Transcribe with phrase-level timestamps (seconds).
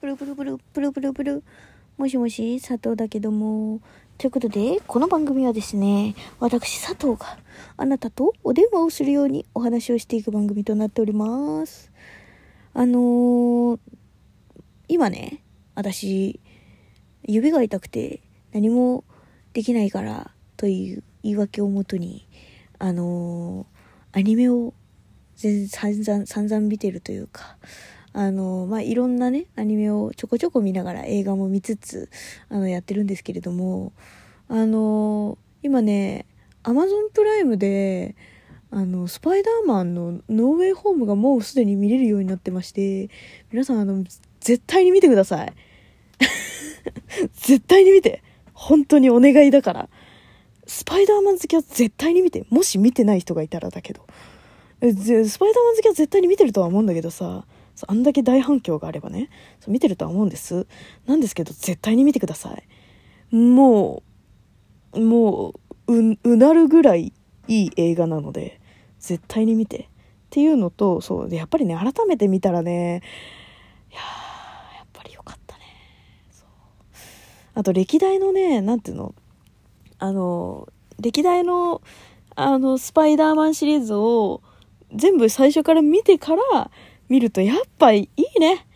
[0.00, 1.42] ブルブルブル、ブルブルブル。
[1.96, 3.80] もしもし、佐藤だけども。
[4.16, 7.36] ということで、この番組はですね、私佐藤が
[7.76, 11.90] あなたとお電話をするようにお話をしていく番組となっております。
[12.74, 13.80] あのー、
[14.86, 15.42] 今ね、
[15.74, 16.38] 私、
[17.24, 18.20] 指が痛くて
[18.52, 19.02] 何も
[19.52, 22.28] できないからという言い訳をもとに、
[22.78, 24.74] あのー、アニメを
[25.34, 27.56] 全然散々、散々見てるというか、
[28.18, 32.10] あの、まあ、いろんなね、アニメをちょこちょこ見ながら映画も見つつ、
[32.48, 33.92] あの、やってるんですけれども、
[34.48, 36.26] あの、今ね、
[36.64, 38.16] アマゾンプライムで、
[38.72, 43.08] あの、スパイダーマンのノーウェイホームがもうすでに見れるようになってまして、
[43.52, 44.02] 皆さん、あの、
[44.40, 45.52] 絶対に見てください。
[47.38, 48.24] 絶対に見て。
[48.52, 49.88] 本当にお願いだから。
[50.66, 52.46] スパイダーマン好きは絶対に見て。
[52.50, 54.04] もし見てない人がいたらだけど。
[54.80, 57.44] スパイダーマン好きは絶対に見てるとは思うんだけどさ、
[57.88, 60.66] あんだけ大反響があればね、そう見てるとは思うんです。
[61.06, 63.34] なんですけど、絶対に見てください。
[63.34, 64.02] も
[64.92, 65.54] う、も
[65.86, 67.12] う、う、うなるぐらい
[67.46, 68.60] いい映画なので、
[68.98, 69.78] 絶対に見て。
[69.78, 73.02] っていうのと、そう、やっぱりね、改めて見たらね、
[73.90, 74.00] いや、
[74.76, 75.62] やっぱりよかったね。
[76.30, 76.48] そう。
[77.54, 79.14] あと、歴代のね、なんていうの、
[79.98, 80.68] あの、
[81.00, 81.80] 歴代の、
[82.34, 84.42] あの、スパイダーマンシリーズを
[84.94, 86.70] 全部最初から見てから
[87.08, 88.66] 見るとやっぱいいね。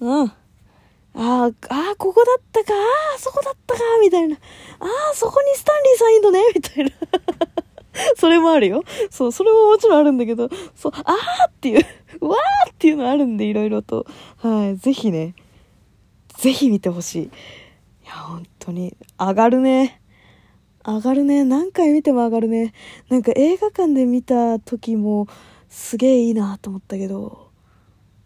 [0.00, 0.26] うん。
[0.26, 0.32] あ
[1.14, 2.76] あ、ああ、ここだったか、あ
[3.16, 4.36] あ、そこだったか、みたいな。
[4.36, 4.38] あ
[5.12, 6.90] あ、そこにスタンリーさんいるのね、 みたいな。
[8.16, 8.82] それもあるよ。
[9.10, 11.86] そう、それももちろんあるんだけど、そう、ああっていう、
[12.20, 14.06] う わーっていうのあるんで、いろいろと。
[14.38, 15.34] はい、ぜひね、
[16.36, 17.22] ぜひ見てほしい。
[17.24, 17.30] い
[18.06, 20.00] や、本当に、上がるね。
[20.84, 21.44] 上がるね。
[21.44, 22.74] 何回見ても上がるね。
[23.08, 25.28] なんか映画館で見た時も
[25.68, 27.43] すげえいいなと思ったけど、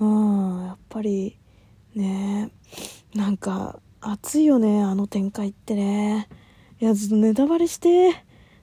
[0.00, 1.36] うん、やっぱり
[1.94, 2.50] ね、
[3.14, 6.28] なんか熱いよね、あの展開ってね。
[6.80, 8.14] いや、ちょっとネタバレして、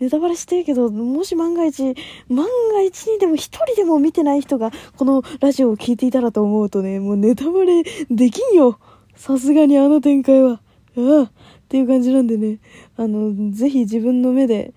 [0.00, 1.94] ネタバレしてけど、もし万が一、
[2.28, 8.78] 万が一にでも一人でも見てない人がこのラジオを聞いていたらと思うとね、もうネタバレできんよ。
[9.14, 10.62] さすがにあの展開は。
[10.96, 11.24] うん。
[11.24, 11.30] っ
[11.68, 12.60] ていう感じなんでね、
[12.96, 14.72] あの、ぜひ自分の目で、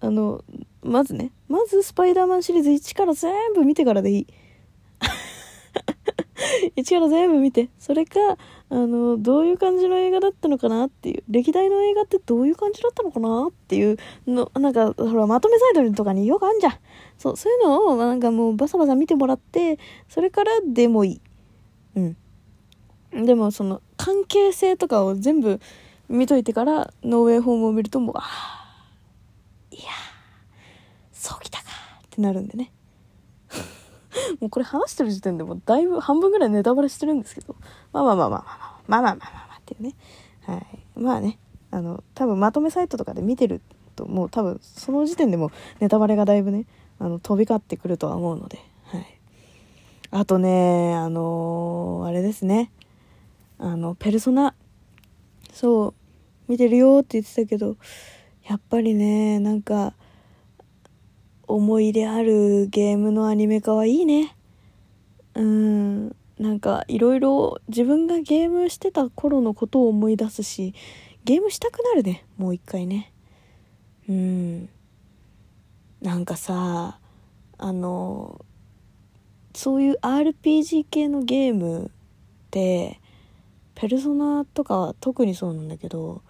[0.00, 0.42] あの、
[0.82, 4.26] まずね、まずスパイダーマンシリーズ1から全部見てからでいい。
[6.76, 7.68] 1から全部見て。
[7.78, 8.18] それか、
[8.70, 11.24] あの、どういう感じの映画だったのかなっていう。
[11.28, 13.96] 歴代の映画ってどういう感じだったのかなっていう
[14.26, 16.72] の、なんか、ほら、まとめサイトとかによくあんじゃん。
[17.18, 19.78] そう、そういうのを、なんかもうバサバサ見てもらって、
[20.08, 21.20] それからでもいい。
[21.96, 23.24] うん。
[23.24, 25.60] でも、その、関係性とかを全部
[26.08, 28.86] 見といてから、ノーウェイホームを見るともう、ああ、
[29.70, 29.82] いや
[31.12, 31.64] そうきたか
[32.04, 32.72] ってなるんでね。
[34.40, 37.56] もうこれ話してる時点でもだいぶ半分ぐらいネタバレしてるんですけど、
[37.92, 39.94] まあまあまあまあまあまあまあまあまあまあまあっていうね。
[40.46, 41.00] はい。
[41.00, 41.38] まあね、
[41.70, 43.60] あの、多分まとめサイトとかで見てる
[43.96, 46.66] と、もう多分その時点でもネタバレがだいぶね、
[46.98, 49.06] あの、飛び交ってくるとは思うので、はい。
[50.10, 52.70] あとね、あのーあれですね。
[53.58, 54.54] あの、ペルソナ、
[55.52, 55.94] そう、
[56.48, 57.76] 見てるよって言ってたけど、
[58.48, 59.94] やっぱりね、なんか、
[61.46, 64.36] 思い入れあるゲームのアニメ化はいいね。
[65.34, 66.16] うん。
[66.38, 70.74] なんか、いろいろ自分がゲームしてた頃のことを思い出すし、
[71.24, 72.24] ゲームしたくなるね。
[72.36, 73.12] もう一回ね。
[74.08, 74.68] うん。
[76.02, 76.98] なんかさ、
[77.56, 78.44] あの、
[79.54, 81.88] そういう RPG 系のゲームっ
[82.50, 83.00] て、
[83.74, 86.22] ペルソナとかは特にそうなんだけど、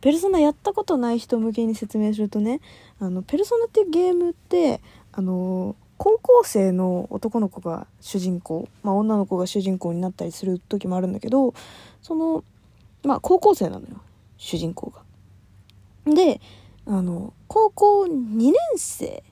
[0.00, 2.60] ペルソナやったことない人向けに説明するとね、
[3.00, 4.80] あの、ペルソナっていうゲームって、
[5.12, 11.54] あの、高校生の男の子が主人公、まあ女の子が主人公になったりする時もあるんだけど、
[12.02, 12.44] その、
[13.02, 14.00] まあ高校生なのよ、
[14.36, 15.02] 主人公が。
[16.12, 16.40] で、
[16.86, 19.24] あの、高校2年生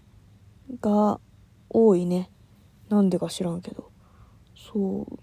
[0.81, 1.21] が
[1.69, 2.31] 多いね。
[2.89, 3.91] なんでか知らんけど。
[4.57, 5.19] そう。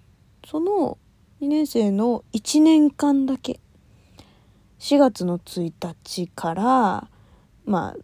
[0.47, 0.97] その
[1.41, 3.59] 2年生の1年間だけ。
[4.81, 6.63] 4月の1日から、
[7.65, 7.95] まあ、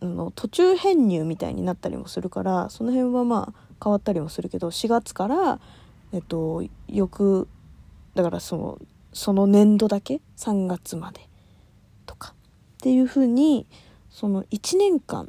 [0.00, 5.60] あの途中編入みたいになったりもするからその辺はまあ変わったりもするけど4月から、
[6.14, 7.46] えっと、翌
[8.14, 8.78] だからその
[9.12, 11.20] その年度だけ？3月まで
[12.06, 13.66] とかっていう風に
[14.08, 15.28] その1年間っ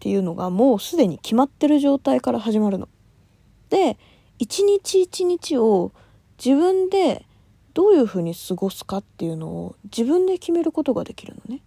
[0.00, 2.88] ていうのがもうすでに決まってる状態から始まるの。
[3.70, 3.96] で
[4.40, 5.92] 一日一日を
[6.44, 7.24] 自分で
[7.78, 11.62] どういう風に過ごすかっていうのを自分で決めることができるのね。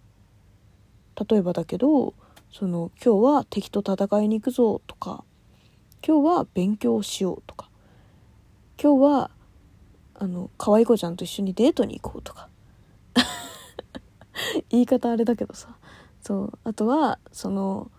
[1.26, 2.12] 例えばだけど
[2.52, 5.24] その今日は敵と戦いに行くぞとか
[6.06, 7.70] 今日は勉強しようとか
[8.78, 9.30] 今日は
[10.12, 12.50] あの可愛い子ちゃんと一緒にデートに行こうとか。
[14.68, 15.74] 言い方あれだけどさ。
[16.20, 16.58] そう。
[16.64, 17.90] あとはその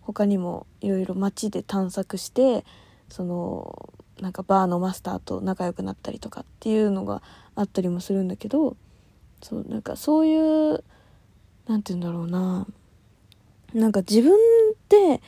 [0.00, 2.64] 他にもいろいろ街で探索して
[3.08, 3.92] その
[4.22, 7.22] なんかバーのマスターと仲良くなったりとかっていうのが
[7.56, 8.76] あったりもするんだけど
[9.42, 10.84] そうなんかそういう
[11.66, 12.66] 何て言うんだろうな。
[13.74, 14.38] なんか自分
[14.88, 15.20] で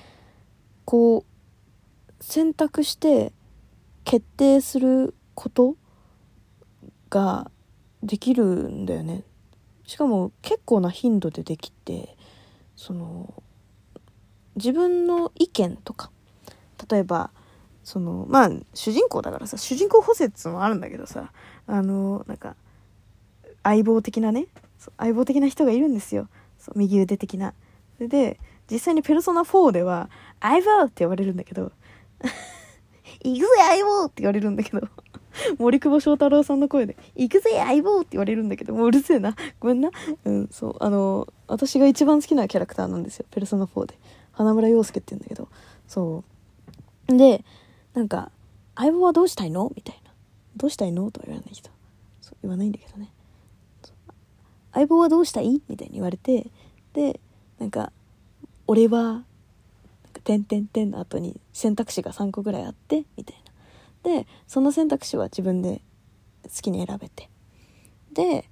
[0.84, 3.32] こう選択して
[4.04, 5.76] 決定すること
[7.10, 7.50] が
[8.02, 9.24] できるんだよね。
[9.86, 12.16] しかも結構な頻度でできて
[12.76, 13.42] その
[14.54, 16.10] 自分の意見とか
[16.88, 17.30] 例えば
[17.84, 21.30] そのまあ主人公だからさ主人公補説もあるんだけどさ
[21.66, 22.56] あのなんか
[23.62, 24.46] 相棒的なね
[24.98, 26.28] 相棒的な人がいるんですよ
[26.74, 27.54] 右腕的な
[27.96, 28.40] それで
[28.70, 30.10] 実際にペルソナ4では
[30.40, 31.72] 相棒って呼ばれるんだけど
[33.22, 34.88] 行くぜ相棒って言われるんだけど
[35.58, 39.36] 森久保祥太郎さんの声で、行くぜ相棒って言われるんだけど、もううるせえな。
[39.60, 39.90] ごめんな。
[40.24, 40.76] うん、そう。
[40.80, 43.26] あの、私が一番好きなキャラクターなんですよ。
[43.30, 43.98] ペルソナ4で。
[44.32, 45.48] 花村洋介って言うんだけど。
[45.88, 46.24] そ
[47.08, 47.16] う。
[47.16, 47.44] で、
[47.94, 48.30] なんか、
[48.76, 49.72] 相棒はどうしたいの？
[49.74, 50.12] みたいな。
[50.56, 51.10] どうしたいの？
[51.10, 51.70] とは言わない人。
[52.20, 53.10] そう言わないんだけどね。
[54.72, 55.62] 相棒はどうしたい？
[55.68, 56.50] みたいに言われて、
[56.92, 57.20] で、
[57.58, 57.92] なんか、
[58.66, 59.24] 俺は、
[60.24, 63.44] てんてんてんの後に選択肢が3個ぐらいあって、みたいな。
[64.04, 65.80] でその選択肢は自分で
[66.42, 67.30] 好きに選べて
[68.12, 68.50] で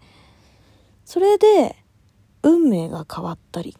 [1.05, 1.77] それで
[2.43, 3.77] 運命が変わったり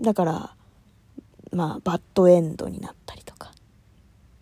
[0.00, 0.56] だから
[1.52, 3.19] まあバッドエンドになったり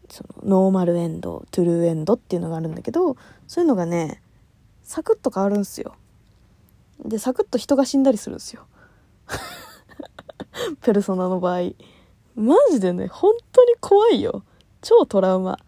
[0.08, 3.16] そのノーマルエンドトゥルーエンドっていうのがあるんだけど
[3.46, 4.22] そういうのがね
[4.82, 5.94] サクッと変わるんすよ。
[7.04, 8.66] でサクッと人が死んだりするんですよ。
[10.80, 11.72] ペルソナの場合。
[12.34, 14.42] マジでね本当に怖いよ。
[14.80, 15.58] 超トラウマ。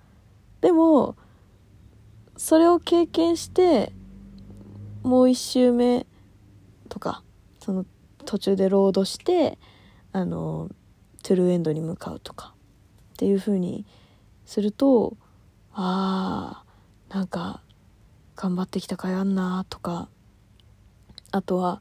[0.61, 1.17] でも
[2.37, 3.93] それを経験して
[5.03, 6.07] もう一周目
[6.89, 7.23] とか
[7.59, 7.85] その
[8.25, 9.59] 途中でロードして
[10.13, 10.71] あの
[11.23, 12.55] トゥルーエンドに向かうとか
[13.15, 13.85] っていう風に
[14.51, 15.17] すると
[15.73, 17.63] あーなんか
[18.35, 20.09] 頑張ってきたかやんなとか
[21.31, 21.81] あとは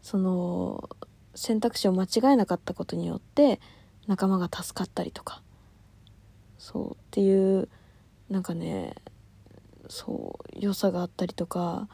[0.00, 0.88] その
[1.34, 3.60] 選択肢を間違えなかったことによって
[4.06, 5.42] 仲間が助かったりとか。
[6.56, 7.68] そうっていう
[8.30, 8.94] なんかね
[9.90, 11.88] そう良さがあったりとか。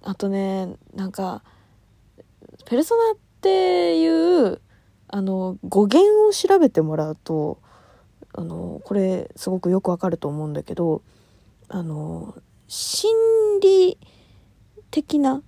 [0.00, 1.44] あとねなんか
[2.64, 4.62] ペルソナっていう
[5.08, 7.60] あの語源を調べてもらうと
[8.34, 11.02] あのこれすごくよくわかると思うんだけど
[11.68, 12.34] あの
[12.68, 13.14] 心
[13.60, 13.98] 理
[14.90, 15.42] 的な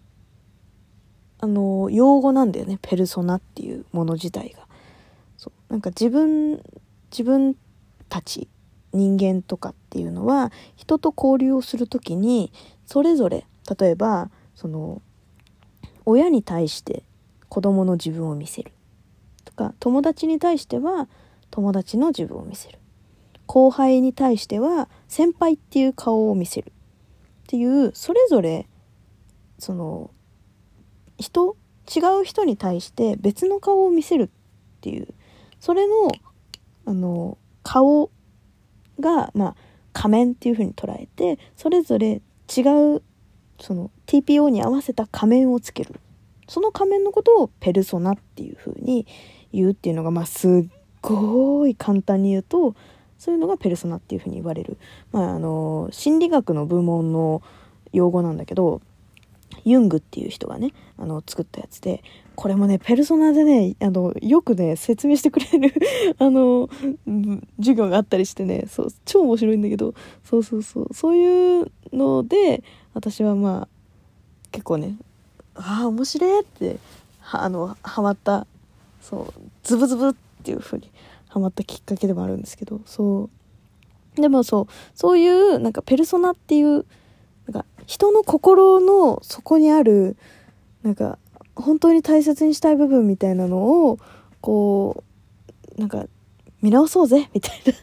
[1.41, 4.67] あの用語なんだよねペルソナっていうもの自体が。
[5.37, 6.63] そうなんか自分
[7.11, 7.55] 自分
[8.09, 8.49] たち
[8.93, 12.53] 人間とかっていうのは人と交流をする時に
[12.87, 13.47] それぞれ
[13.79, 15.03] 例えばその
[16.07, 17.03] 親に対して
[17.49, 18.73] 子供の自分を見せる
[19.45, 21.09] とか友達に対しては
[21.55, 22.81] 友達の自分を見せる。
[23.47, 28.67] 後輩に対しては先輩っていう顔を見せるっていうそれぞれ
[29.61, 30.11] その
[31.17, 31.57] 人
[31.95, 34.29] 違う人に対して別の顔を見せるっ
[34.81, 35.15] ていう
[35.61, 36.11] それの
[36.87, 38.11] あの顔
[38.99, 39.57] が、まあ、
[39.93, 42.21] 仮面っていう風に捉えてそれぞれ
[42.57, 42.63] 違
[42.97, 43.03] う
[43.61, 46.01] その TPO に合わせた仮面をつける。
[46.49, 49.07] その仮面のことをペルソナっていう風に
[49.53, 50.74] 言うっていうのが、まあ、すっ
[51.05, 52.75] ごい簡単に言うと
[53.19, 54.79] そういうのがペルソナっていう風に言われる、
[55.13, 57.43] まあ、あの心理学の部門の
[57.93, 58.81] 用語なんだけど
[59.65, 62.03] ユングっていう人がねあの作ったやつで
[62.35, 65.75] これもねペルソナでねあのよくね説明してくれる
[66.19, 66.69] あの
[67.59, 69.95] 授業があったりしてねそう超面白いんだけど
[70.25, 73.69] そうそうそうそういうので私はまあ
[74.51, 74.97] 結構ね
[75.55, 76.79] ああ面白いって
[77.21, 78.47] はあのハマった。
[79.01, 80.93] そうズブズブってっていう風に
[81.29, 83.31] ハマったきっかけでもあるんですけどそ
[84.17, 84.21] う。
[84.21, 86.85] でもそうそういうなんかペルソナっていう
[87.47, 90.17] なんか人の心の底にある
[90.83, 91.19] なんか
[91.57, 93.99] 本当に大切にしたい部分みたいなのを
[94.43, 95.03] こ
[95.77, 96.05] うなんか
[96.61, 97.73] 見直そうぜみたいな。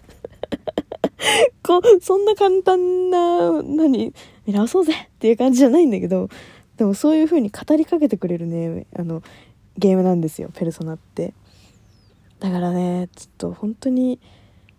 [1.64, 4.14] こうそんな簡単な何
[4.46, 6.30] 見直そうぜっていう感じじゃないんだけど
[6.78, 9.22] でもそういう風に語りかけてくれるねあの
[9.78, 11.34] ゲームなんですよペルソナって。
[12.42, 14.20] だからねちょっと本当に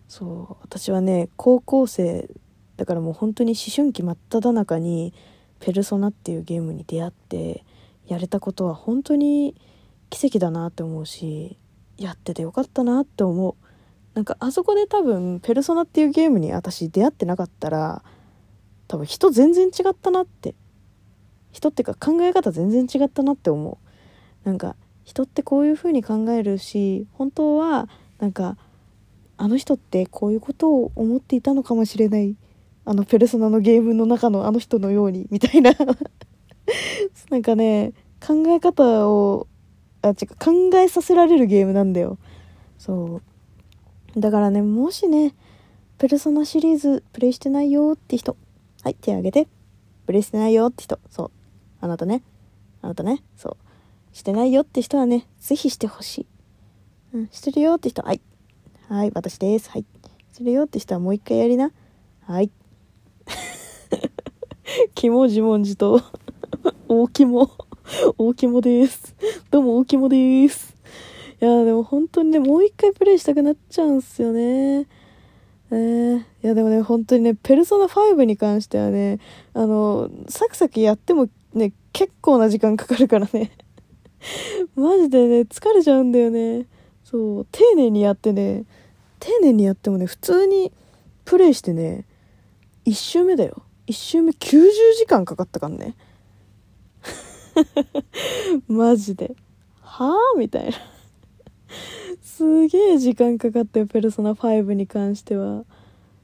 [0.08, 2.28] そう私はね高校生
[2.76, 5.14] だからもう本当に思春期真っ只中に
[5.60, 7.64] ペルソナっていうゲームに出会って
[8.08, 9.54] やれたことは本当に
[10.10, 11.56] 奇跡だなって思うし
[11.96, 13.54] やっててよかったなって思う。
[14.14, 18.02] なんかあそこで多分「ペルソナ」っていうゲームに私出会ってなかったら
[18.88, 20.56] 多分人全然違ったなって。
[21.52, 23.78] 人っていうか考え方全然違ったなって思
[24.44, 24.46] う。
[24.46, 28.56] なんか人ってこういう風に考えるし本当はなんか
[29.36, 32.36] あの人ってこういうことを思っていたのかもしれない。
[32.84, 35.72] あのペルソナのゲームの中のあの人のようにみたいな。
[37.30, 37.92] なんかね
[38.24, 39.48] 考え方を
[40.02, 42.18] あ違う考えさせられるゲームなんだよ。
[42.78, 43.20] そ
[44.16, 44.20] う。
[44.20, 45.34] だからねもしね
[45.98, 48.36] ペルソナシリーズプレイしてないよって人
[48.82, 49.48] はい手挙げて。
[50.06, 50.98] プレイしてないよって人。
[51.10, 51.30] そう。
[51.80, 52.22] あなたね。
[52.80, 53.22] あなたね。
[53.36, 53.56] そう。
[54.12, 56.26] してないよって人はねぜひしてほしい。
[57.14, 58.20] うんしてるよって人はい。
[58.88, 59.70] はい私です。
[59.70, 59.84] はい。
[60.32, 61.72] してるよって人はもう一回やりな。
[62.26, 62.50] はい。
[64.94, 66.00] 肝自問自答。
[66.88, 67.50] 大肝。
[68.18, 69.14] 大肝です。
[69.50, 70.76] どうも大肝です。
[71.40, 74.86] いやでも本当にねもう一回プレイしたくなっちゃうんすよね。
[75.70, 79.18] えー、いやでもね本当にねペルソナ5に関してはね
[79.54, 83.50] あのサクサクやってもね結構な時間かかるからね。
[84.74, 86.66] マジでね疲れちゃうんだよね。
[87.04, 88.64] そう丁寧にやってね。
[89.18, 90.72] 丁寧にやってもね普通に
[91.24, 92.04] プレイしてね
[92.86, 93.62] 1周目だよ。
[93.86, 95.96] 1周目90時間かかったからね。
[98.68, 99.34] マジで。
[99.80, 100.72] はあみたいな。
[102.22, 105.64] すげえ時間かかったよペルソナ5に関しては。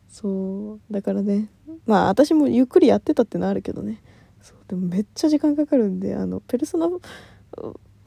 [0.08, 0.92] そう。
[0.92, 1.50] だからね。
[1.86, 4.02] まあ私もゆっくりやってたってのあるけどね。
[4.40, 6.88] そうでもめっちゃ時間かかるんであのペルソナ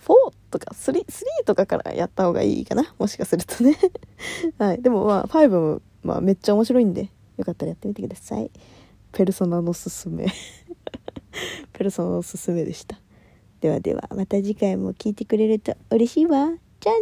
[0.05, 2.93] 4とか 3, 3とかからやった方がいいかな。
[2.97, 3.77] もしかするとね。
[4.57, 4.81] はい。
[4.81, 8.51] でもまあ5も、まあ、めっちゃ面白いんでよかったらやってみてください。
[9.11, 10.27] ペルソナのすすめ。
[11.73, 12.99] ペルソナのすすめでした。
[13.59, 16.51] ではではまた次回も聞いてくれると嬉しいわ。
[16.79, 17.01] じゃあね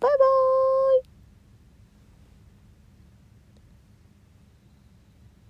[0.00, 0.77] バイバーイ。